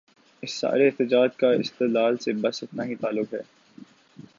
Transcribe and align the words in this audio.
اس 0.43 0.51
سارے 0.53 0.87
احتجاج 0.87 1.29
کا 1.37 1.51
استدلال 1.51 2.17
سے 2.17 2.33
بس 2.33 2.63
اتنا 2.63 2.83
ہی 2.85 2.95
تعلق 2.95 3.33
ہے۔ 3.33 3.41